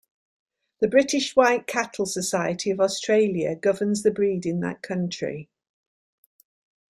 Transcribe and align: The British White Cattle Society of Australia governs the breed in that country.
The 0.79 0.87
British 0.87 1.35
White 1.35 1.67
Cattle 1.67 2.07
Society 2.07 2.71
of 2.71 2.79
Australia 2.79 3.55
governs 3.55 4.01
the 4.01 4.09
breed 4.09 4.47
in 4.47 4.59
that 4.61 4.81
country. 4.81 5.47